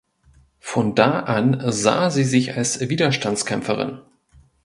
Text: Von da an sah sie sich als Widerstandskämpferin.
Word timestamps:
Von 0.57 0.95
da 0.95 1.19
an 1.25 1.61
sah 1.71 2.09
sie 2.09 2.23
sich 2.23 2.55
als 2.57 2.79
Widerstandskämpferin. 2.79 4.01